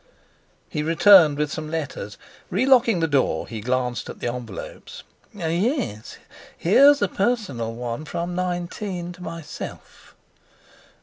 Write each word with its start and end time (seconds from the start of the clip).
He 0.67 0.81
returned 0.81 1.37
with 1.37 1.51
some 1.51 1.69
letters. 1.69 2.17
Relocking 2.51 3.01
the 3.01 3.07
door, 3.07 3.45
he 3.47 3.61
glanced 3.61 4.09
at 4.09 4.19
the 4.19 4.33
envelopes. 4.33 5.03
"Yes, 5.31 6.17
here's 6.57 7.03
a 7.03 7.07
personal 7.07 7.75
one 7.75 8.05
from 8.05 8.33
19 8.33 9.11
to 9.11 9.21
myself." 9.21 10.15